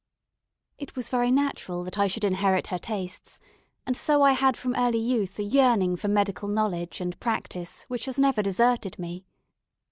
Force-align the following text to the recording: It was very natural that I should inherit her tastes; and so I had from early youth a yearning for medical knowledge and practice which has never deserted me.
It 0.79 0.95
was 0.95 1.09
very 1.09 1.29
natural 1.31 1.83
that 1.83 1.99
I 1.99 2.07
should 2.07 2.23
inherit 2.23 2.65
her 2.73 2.79
tastes; 2.79 3.39
and 3.85 3.95
so 3.95 4.23
I 4.23 4.31
had 4.31 4.57
from 4.57 4.73
early 4.73 4.97
youth 4.97 5.37
a 5.37 5.43
yearning 5.43 5.95
for 5.95 6.07
medical 6.07 6.49
knowledge 6.49 6.99
and 7.01 7.19
practice 7.19 7.83
which 7.83 8.05
has 8.05 8.17
never 8.17 8.41
deserted 8.41 8.97
me. 8.97 9.27